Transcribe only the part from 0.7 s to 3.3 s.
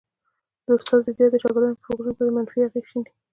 استاد ضدیت د شاګردانو پر فکرونو باندي منفي اغېز شیندي